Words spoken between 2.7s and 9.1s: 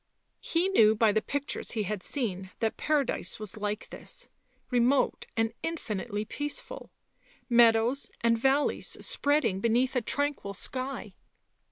Paradise was like this, remote and infinitely peaceful. Meadows and valleys